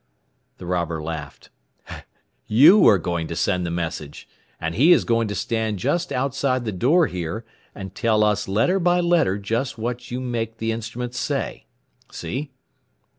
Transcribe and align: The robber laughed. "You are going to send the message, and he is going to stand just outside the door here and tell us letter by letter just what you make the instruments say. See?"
The 0.57 0.65
robber 0.65 0.99
laughed. 0.99 1.51
"You 2.47 2.87
are 2.87 2.97
going 2.97 3.27
to 3.27 3.35
send 3.35 3.67
the 3.67 3.69
message, 3.69 4.27
and 4.59 4.73
he 4.73 4.91
is 4.93 5.03
going 5.03 5.27
to 5.27 5.35
stand 5.35 5.77
just 5.77 6.11
outside 6.11 6.65
the 6.65 6.71
door 6.71 7.05
here 7.05 7.45
and 7.75 7.93
tell 7.93 8.23
us 8.23 8.47
letter 8.47 8.79
by 8.79 8.99
letter 8.99 9.37
just 9.37 9.77
what 9.77 10.09
you 10.09 10.19
make 10.19 10.57
the 10.57 10.71
instruments 10.71 11.19
say. 11.19 11.67
See?" 12.11 12.49